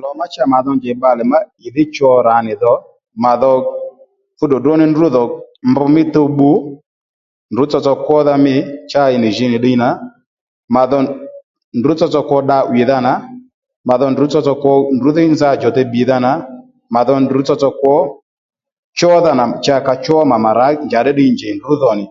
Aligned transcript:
Lò 0.00 0.10
ma 0.18 0.26
cha 0.32 0.42
ma 0.52 0.58
vi 0.64 0.70
njèy 0.76 0.96
bbalè 0.98 1.22
má 1.32 1.38
ì 1.66 1.68
dhí 1.74 1.84
cho 1.94 2.08
rà 2.26 2.34
nì 2.46 2.52
dho 2.62 2.74
màdho 3.22 3.52
fú 4.36 4.44
ddròddró 4.46 4.72
ní 4.78 4.84
ndrú 4.90 5.06
dho 5.14 5.22
mbr 5.70 5.84
mí 5.94 6.02
tuw 6.14 6.28
bbu 6.32 6.50
ndrǔ 7.52 7.64
tsotso 7.70 7.92
kwódha 8.06 8.34
mî 8.44 8.54
cha 8.90 9.02
ì 9.14 9.16
nì 9.22 9.28
jǐ 9.36 9.44
nì 9.50 9.56
ddiy 9.60 9.76
nà 9.82 9.88
mà 10.74 10.82
dho 10.90 10.98
ndrú 11.78 11.92
tsotso 11.96 12.20
kwo 12.28 12.38
dda 12.44 12.58
'wìdha 12.70 12.96
nà 13.06 13.12
mà 13.86 13.94
dho 14.00 14.06
ndrú 14.12 14.24
tsotso 14.30 14.52
kwo 14.62 14.72
ndrǔ 14.96 15.08
dhí 15.16 15.24
nza 15.32 15.48
djò 15.56 15.68
tey 15.76 15.86
bbìdha 15.88 16.16
nà 16.26 16.32
mà 16.94 17.00
dho 17.06 17.14
ndrú 17.24 17.40
tsotso 17.46 17.68
kwo 17.80 17.96
chódha 18.98 19.32
nà 19.38 19.44
cha 19.64 19.76
ka 19.86 19.94
chó 20.04 20.16
mà 20.30 20.36
màrǎ 20.44 20.66
njàddí 20.86 21.12
ddiy 21.14 21.30
njèy 21.34 21.54
ndrǔ 21.56 21.72
dhò 21.82 21.90
nì 21.98 22.04